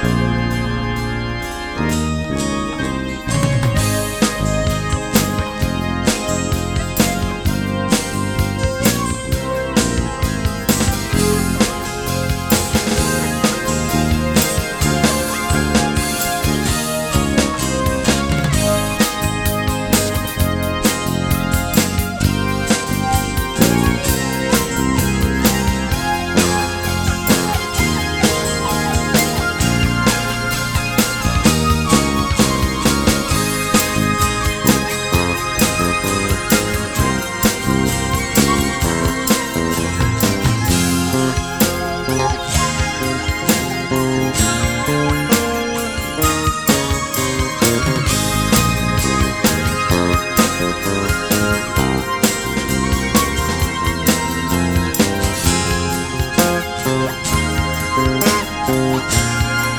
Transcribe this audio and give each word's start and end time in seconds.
Bye. 0.00 0.37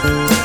Bye. 0.10 0.39